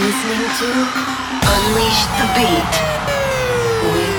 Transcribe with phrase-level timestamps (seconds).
[0.00, 0.68] listening to
[1.54, 2.72] Unleash the Beat
[3.92, 4.18] with.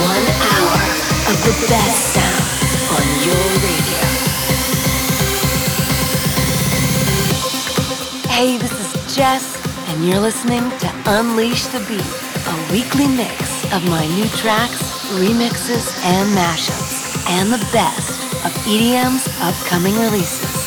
[0.00, 0.80] One hour
[1.30, 2.46] of the best sound
[2.96, 4.04] on your radio.
[8.30, 9.44] Hey, this is Jes,
[9.88, 12.25] and you're listening to Unleash the Beat
[12.70, 19.94] weekly mix of my new tracks, remixes, and mashups, and the best of EDM's upcoming
[19.94, 20.66] releases.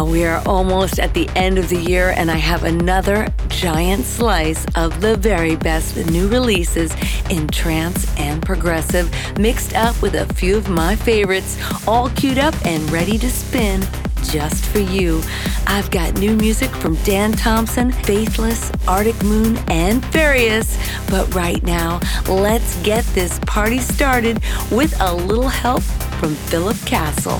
[0.07, 4.65] We are almost at the end of the year, and I have another giant slice
[4.75, 6.95] of the very best new releases
[7.29, 12.55] in trance and progressive, mixed up with a few of my favorites, all queued up
[12.65, 13.81] and ready to spin
[14.23, 15.21] just for you.
[15.67, 20.77] I've got new music from Dan Thompson, Faithless, Arctic Moon, and Farius.
[21.09, 25.83] But right now, let's get this party started with a little help
[26.19, 27.39] from Philip Castle.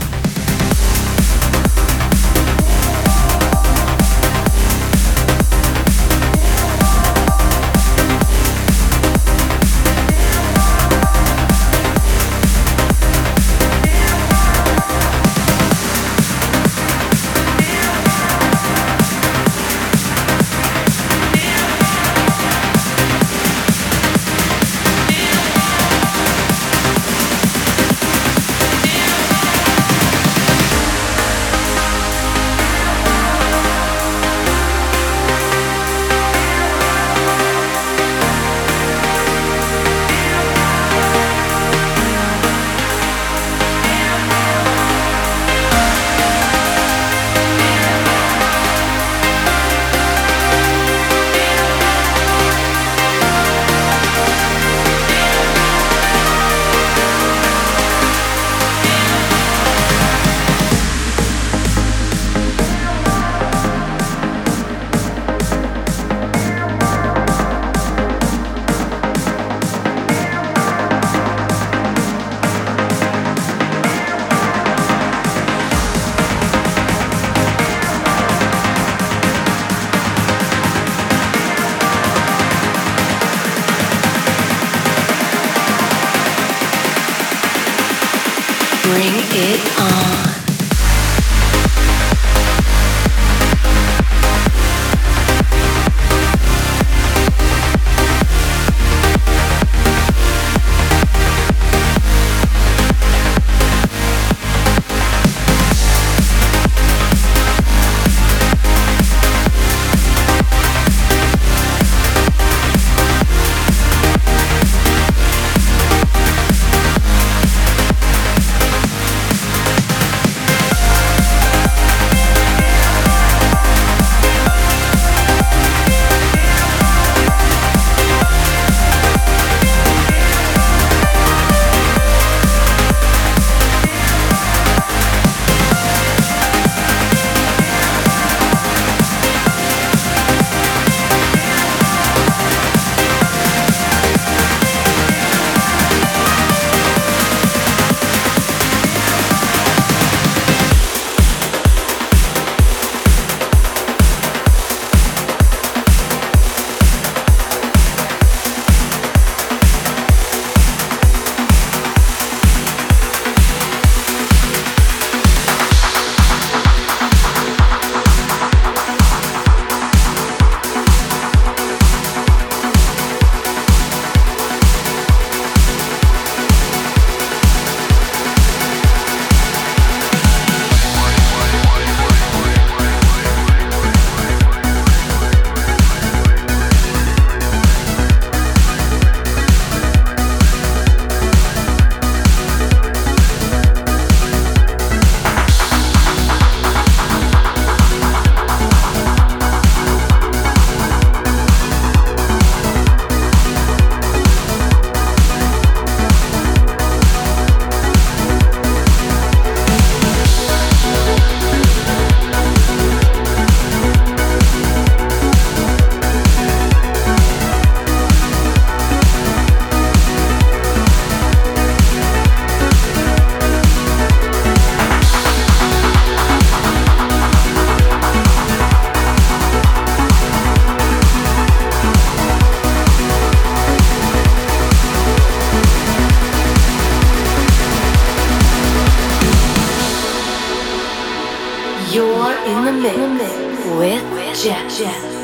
[242.65, 245.16] in the mix with Jes.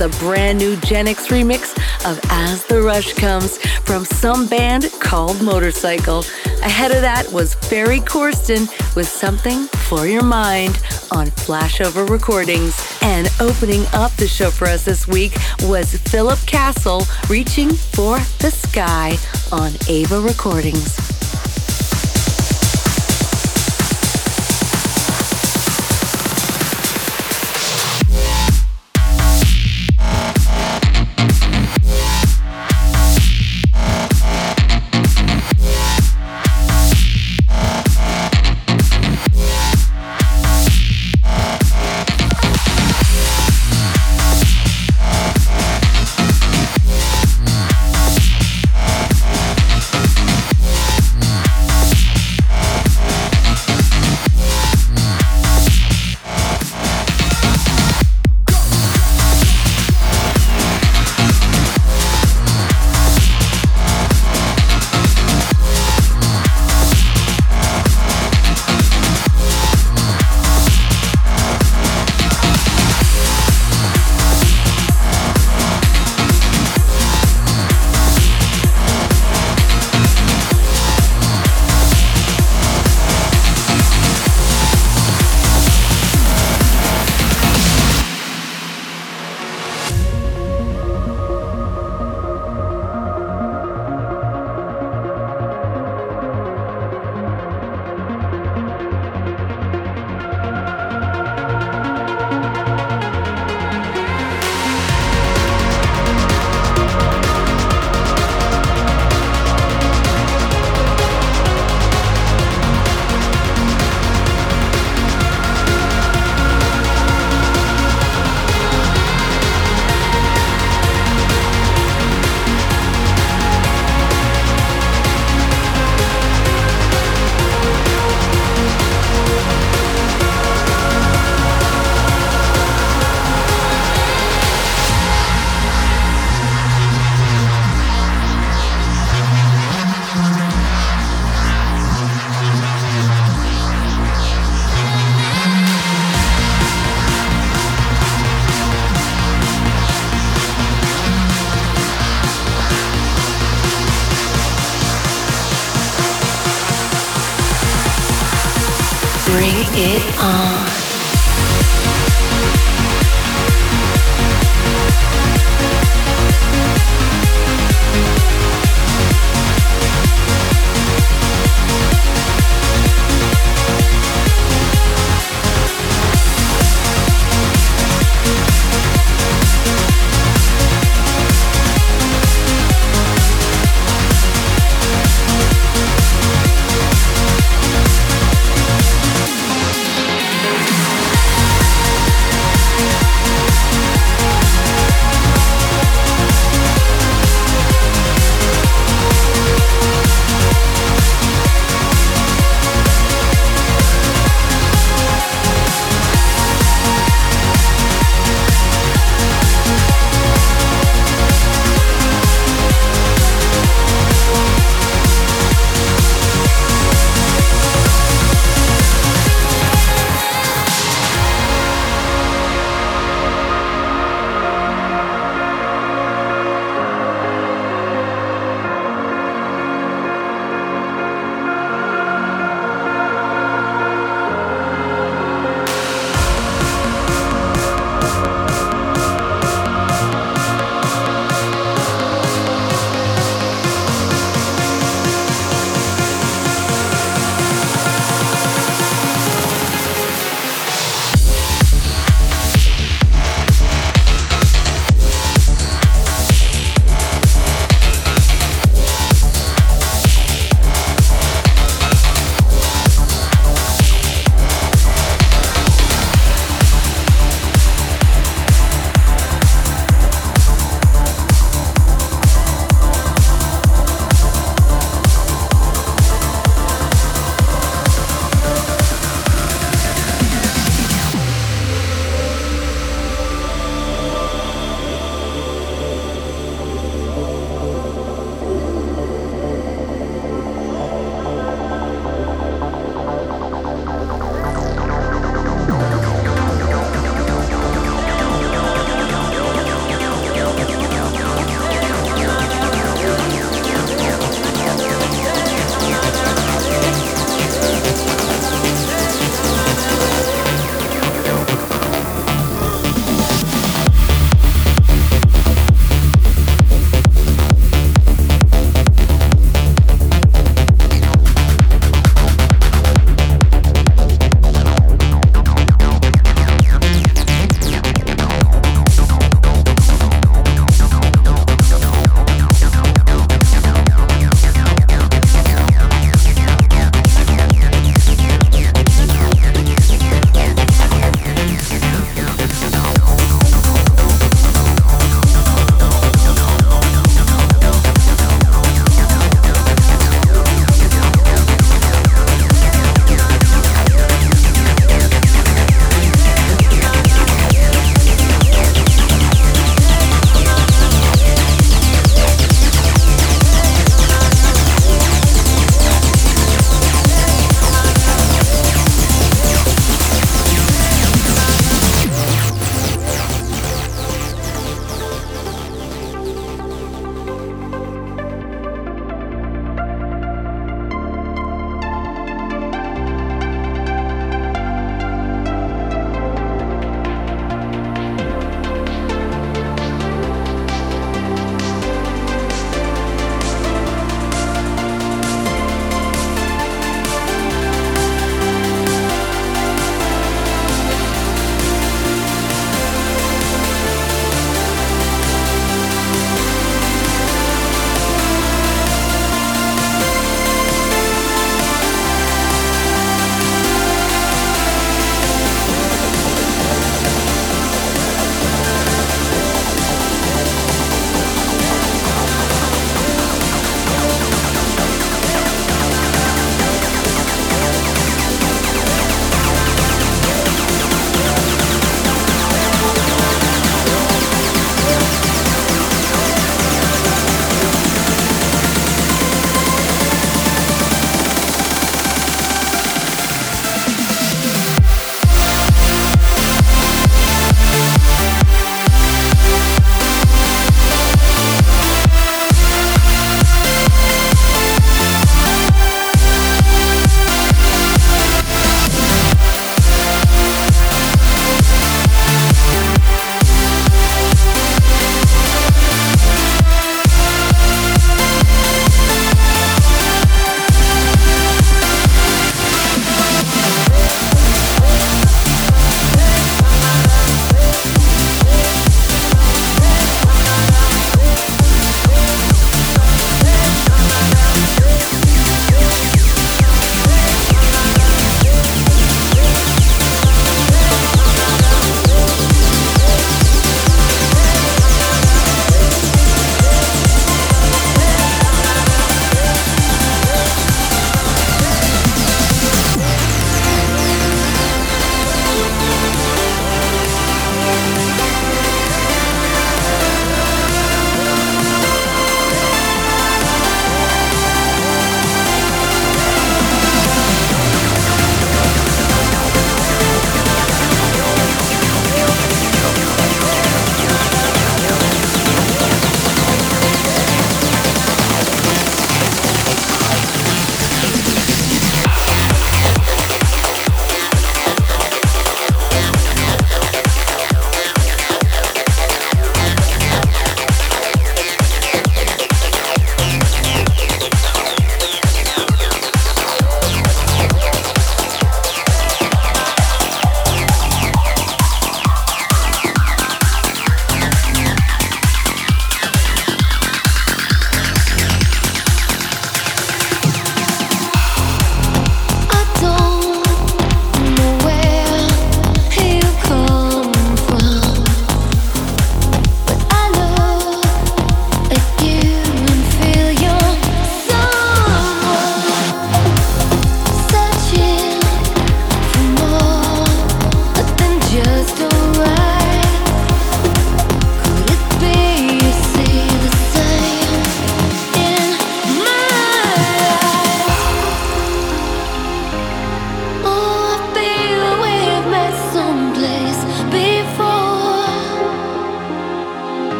[0.00, 1.76] The brand new Genix remix
[2.10, 6.20] of As the Rush Comes from some band called Motorcycle.
[6.62, 8.66] Ahead of that was Ferry Corsten
[8.96, 12.80] with Something for Your Mind on Flashover Recordings.
[13.02, 18.50] And opening up the show for us this week was Philip Castle reaching for the
[18.50, 19.18] sky
[19.52, 21.09] on Ava Recordings.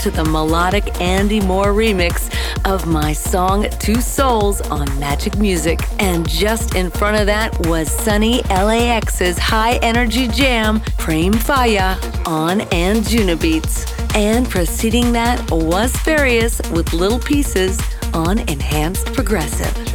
[0.00, 2.32] To the melodic Andy Moore remix
[2.64, 5.80] of my song Two Souls on Magik Muzik.
[6.00, 12.60] And just in front of that was Sunny LAX's high energy jam, Prem Faya, on
[12.70, 14.16] Anjunabeats.
[14.16, 17.78] And preceding that was Farius with Little Pieces
[18.14, 19.89] on Enhanced Progressive.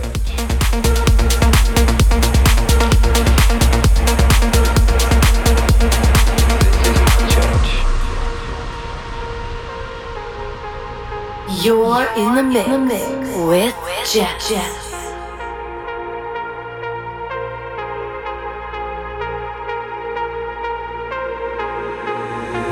[11.65, 14.51] You're in the mix, in the mix with with Jes.
[14.51, 14.85] Jes.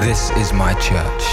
[0.06, 1.26] This is my church.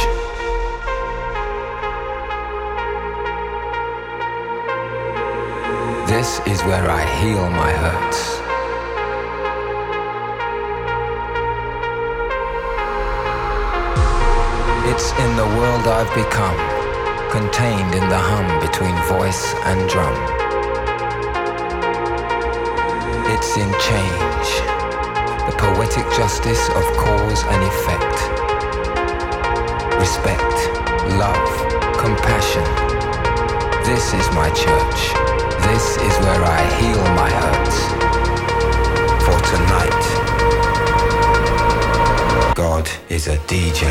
[6.08, 8.40] This is where I heal my hurts.
[14.90, 16.79] It's in the world I've become
[17.30, 20.16] contained in the hum between voice and drum.
[23.30, 24.48] It's in change,
[25.46, 28.18] the poetic justice of cause and effect.
[30.02, 30.54] Respect,
[31.22, 31.50] love,
[32.02, 32.66] compassion.
[33.86, 35.00] This is my church.
[35.70, 37.78] This is where I heal my hurts.
[39.24, 40.02] For tonight,
[42.56, 43.86] God is a DJ.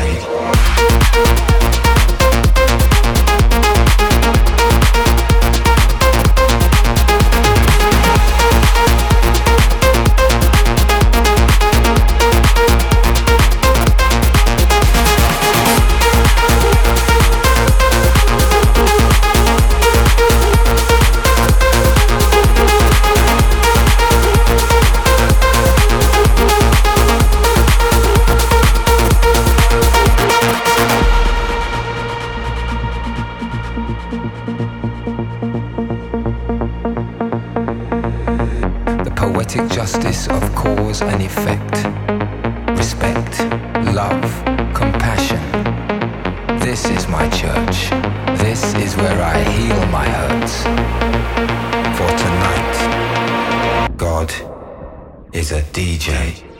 [40.30, 41.74] of cause and effect,
[42.78, 43.40] respect,
[43.94, 44.30] love,
[44.72, 45.42] compassion.
[46.60, 47.90] This is my church.
[48.38, 50.62] This is where I heal my hurts.
[51.98, 54.32] For tonight, God
[55.32, 56.50] is a DJ.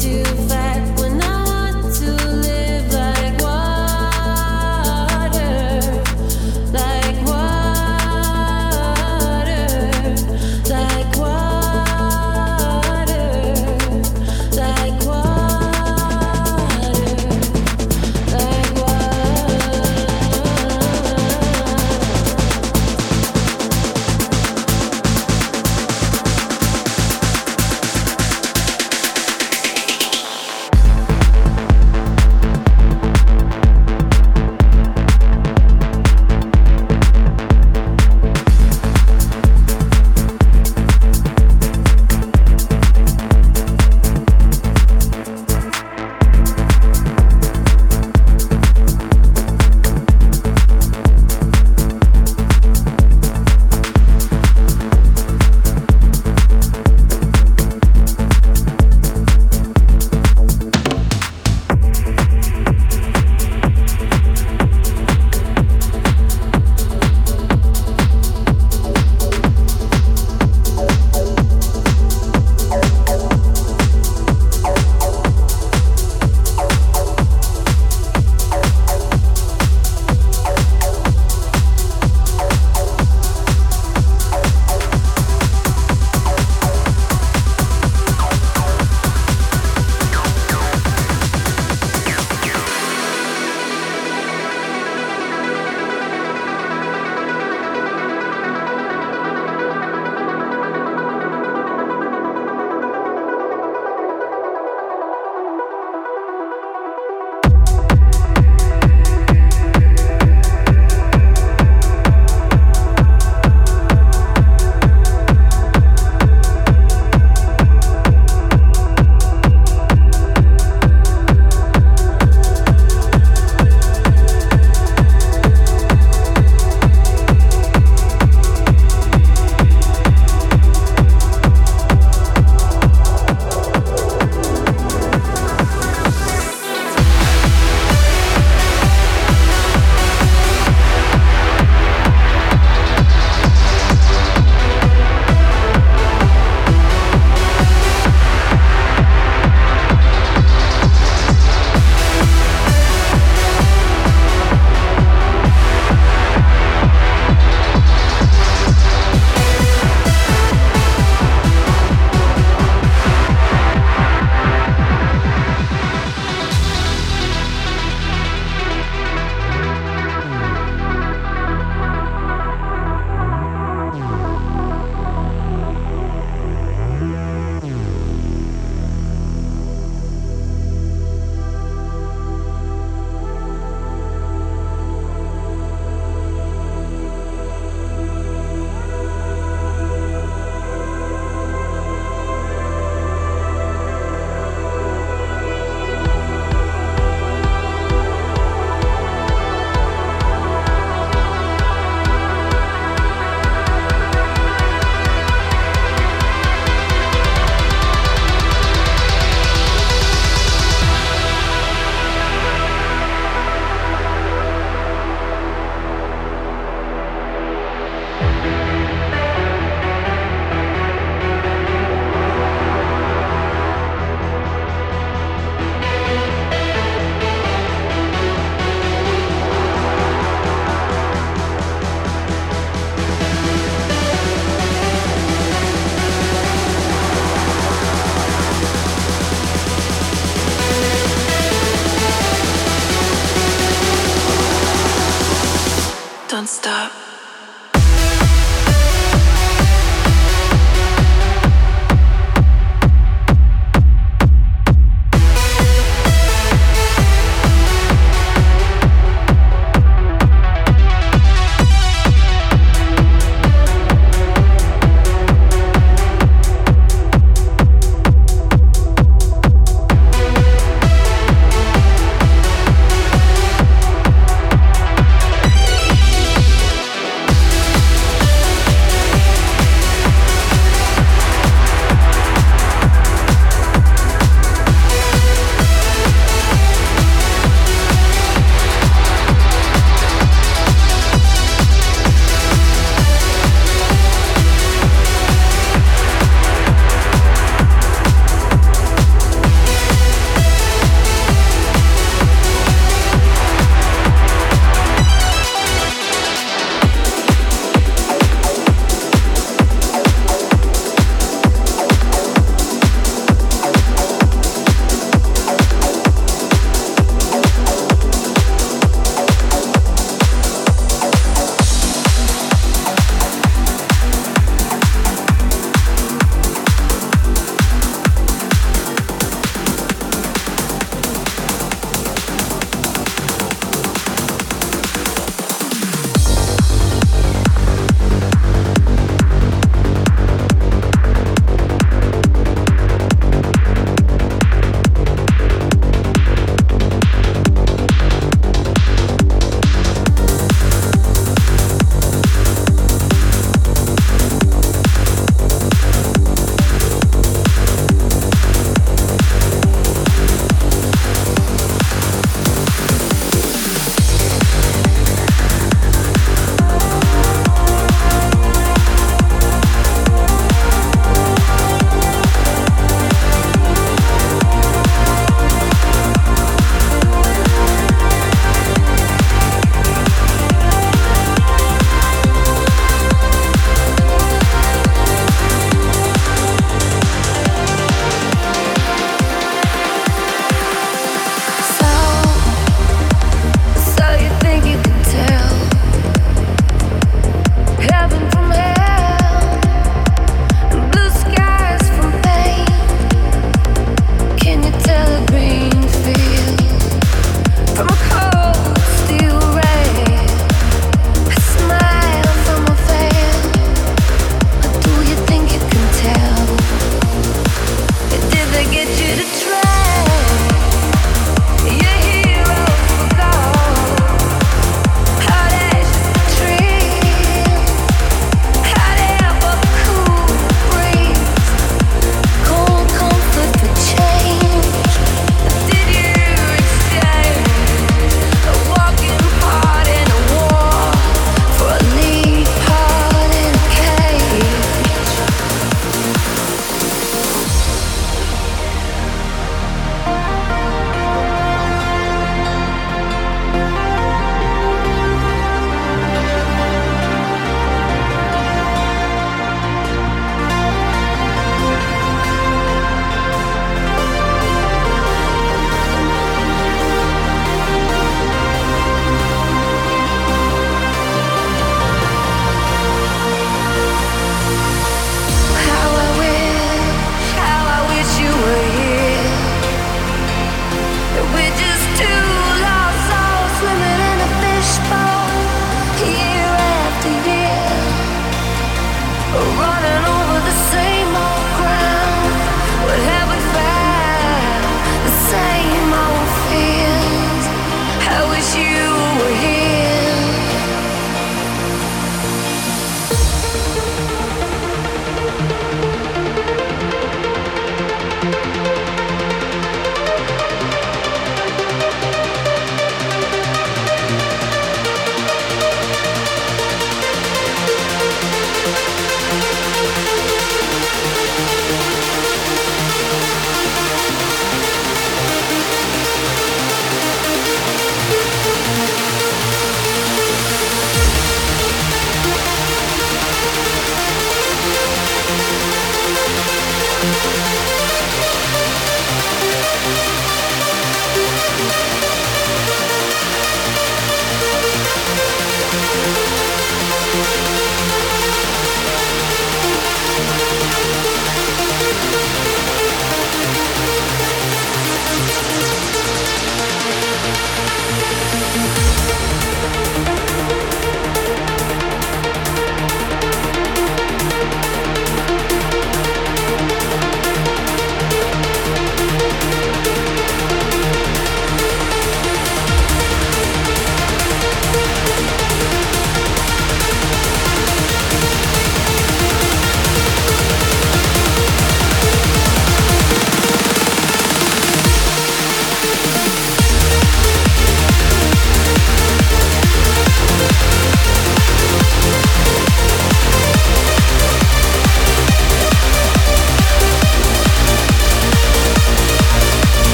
[0.00, 0.67] too fast.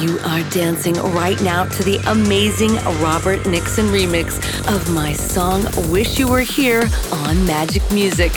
[0.00, 4.38] You are dancing right now to the amazing Robert Nickson remix
[4.74, 6.80] of my song Wish You Were Here
[7.12, 8.32] on Magik Muzik.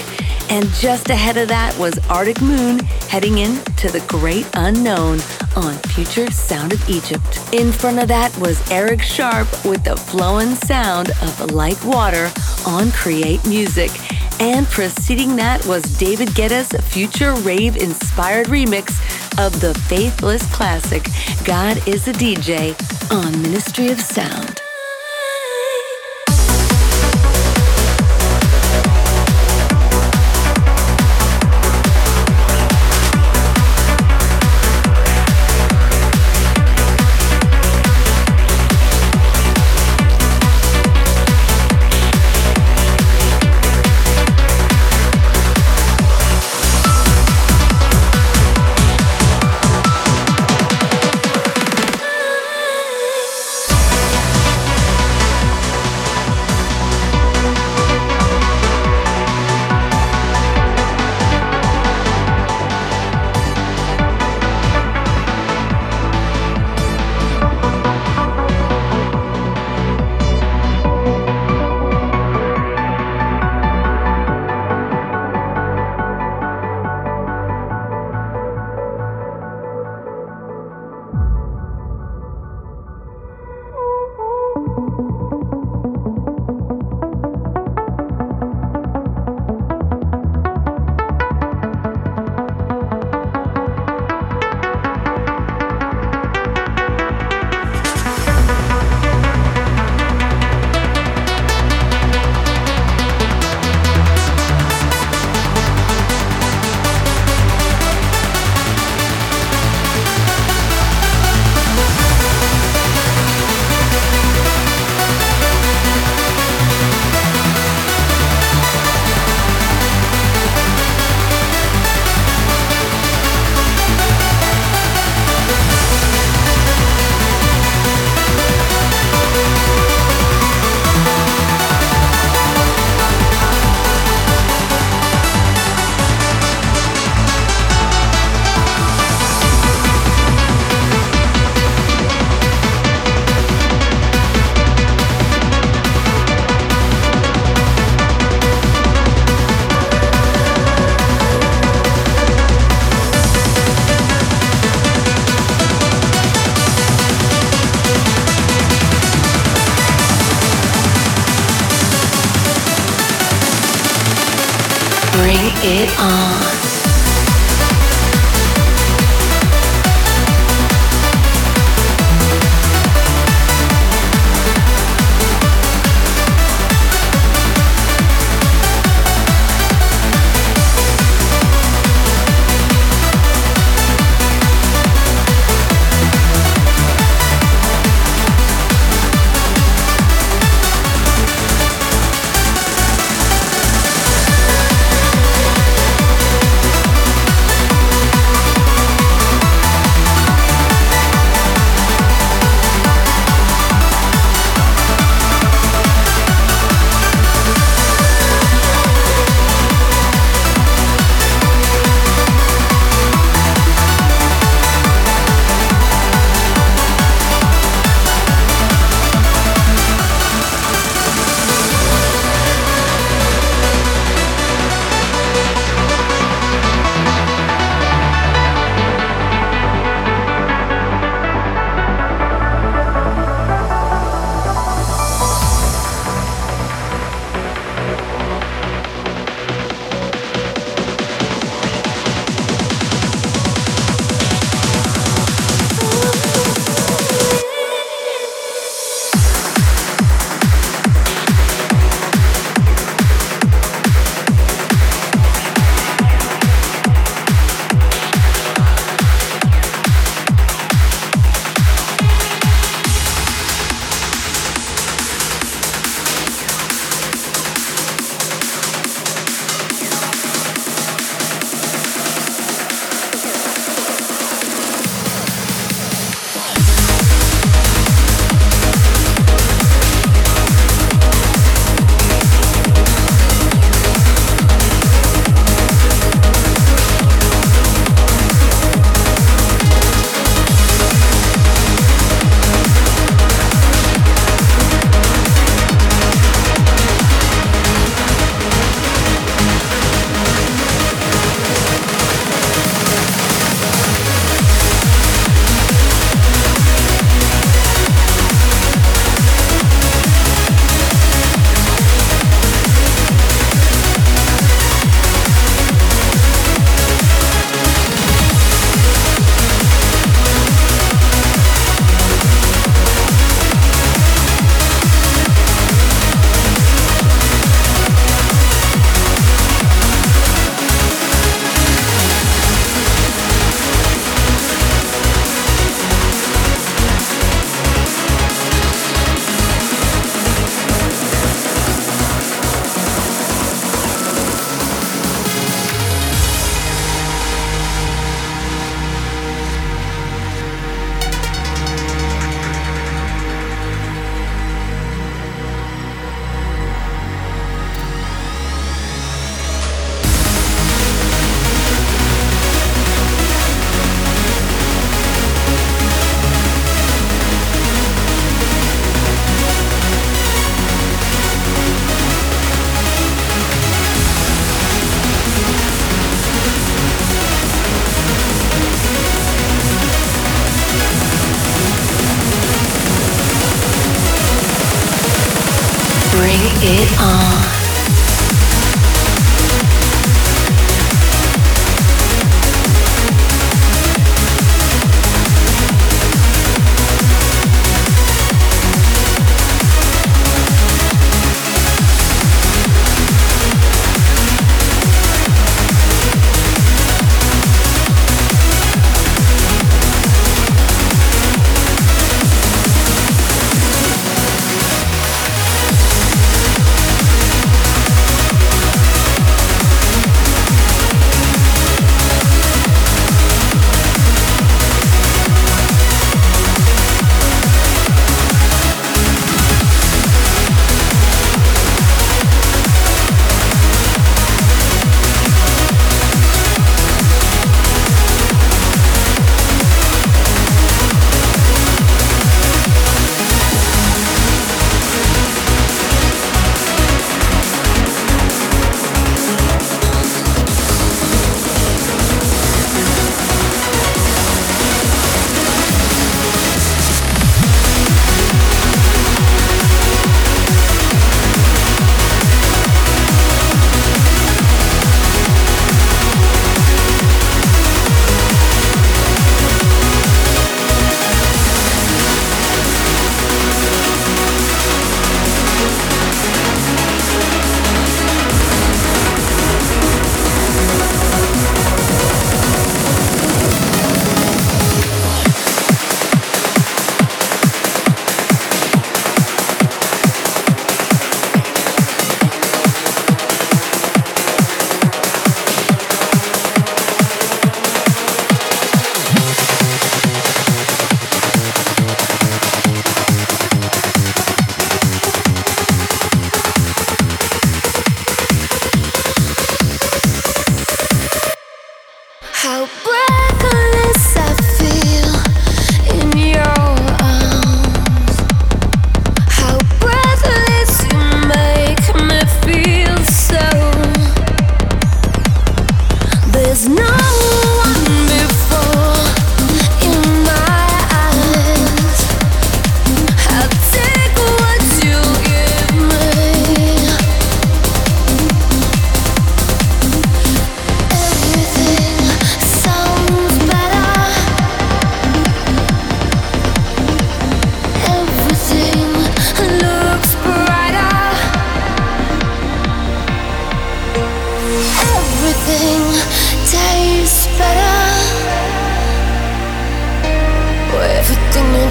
[0.51, 5.19] And just ahead of that was Arctic Moon heading in to the great unknown
[5.55, 7.39] on Future Sound of Egypt.
[7.53, 12.29] In front of that was Eric Sharp with the flowing sound of Like Water
[12.67, 13.91] on Create Music.
[14.41, 18.99] And preceding that was David Guetta's future rave inspired remix
[19.37, 21.07] of the faithless classic
[21.43, 22.75] God is a DJ
[23.11, 24.64] on Ministry of Sound.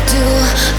[0.08, 0.73] Sound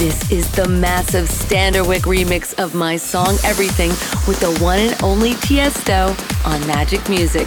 [0.00, 3.90] This is the massive Standerwick remix of my song Everything
[4.26, 6.08] with the one and only Tiesto
[6.46, 7.46] on Magik Muzik.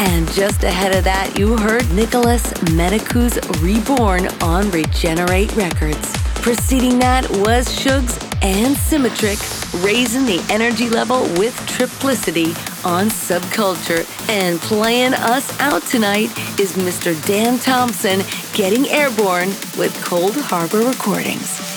[0.00, 2.42] And just ahead of that, you heard Nicholas
[2.74, 6.12] Menaku's Reborn on Regenerate Records.
[6.42, 9.38] Preceding that was Shugs and Symmetric,
[9.84, 12.48] raising the energy level with triplicity
[12.84, 14.04] on Subculture.
[14.28, 17.14] And playing us out tonight is Mr.
[17.28, 18.22] Dan Thompson
[18.54, 21.71] getting airborne with Coldharbour Recordings.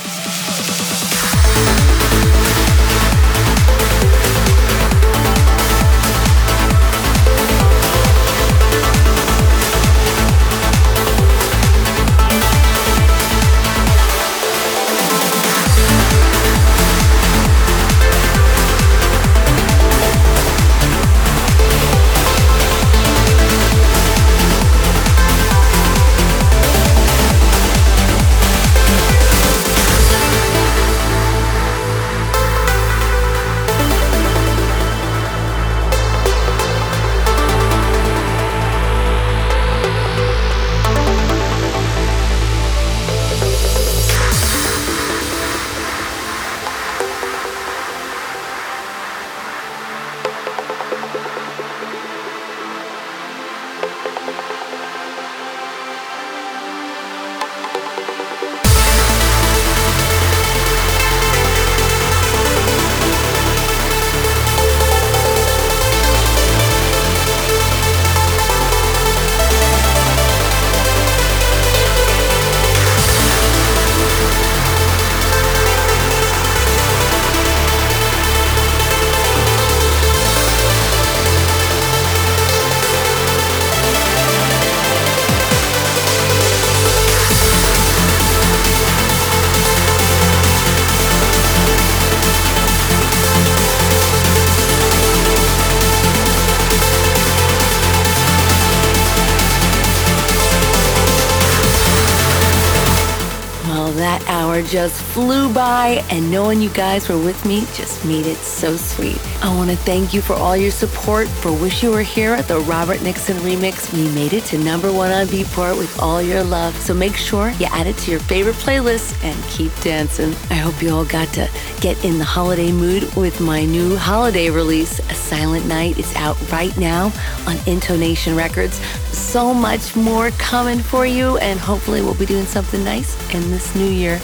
[104.75, 109.21] Just flew by, and knowing you guys were with me just made it so sweet.
[109.45, 112.47] I want to thank you for all your support for Wish You Were Here at
[112.47, 113.93] the Robert Nickson remix.
[113.93, 117.51] We made it to number one on Beatport with all your love, so make sure
[117.59, 120.33] you add it to your favorite playlist and keep dancing.
[120.49, 121.47] I hope you all got to
[121.79, 125.99] get in the holiday mood with my new holiday release, A Silent Night.
[125.99, 127.13] It's out right now
[127.45, 128.81] on Intonation Records.
[129.15, 133.75] So much more coming for you, and hopefully, we'll be doing something nice in this
[133.75, 134.19] new year.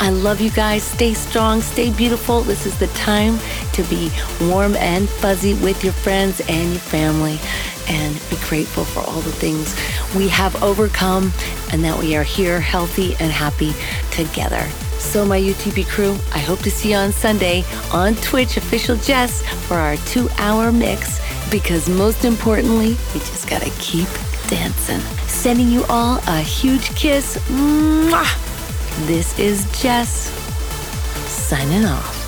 [0.00, 0.82] I love you guys.
[0.82, 2.40] Stay strong, stay beautiful.
[2.40, 3.38] This is the time
[3.74, 4.10] to be
[4.62, 7.36] warm and fuzzy with your friends and your family
[7.88, 9.74] and be grateful for all the things
[10.16, 11.32] we have overcome
[11.72, 13.72] and that we are here healthy and happy
[14.12, 14.64] together.
[15.00, 19.42] So, my UTB crew, I hope to see you on Sunday on Twitch Official Jes
[19.66, 24.06] for our two hour mix because most importantly, we just gotta keep
[24.46, 25.00] dancing.
[25.26, 27.36] Sending you all a huge kiss.
[27.48, 28.30] Mwah!
[29.08, 30.30] This is Jes
[31.26, 32.21] signing off.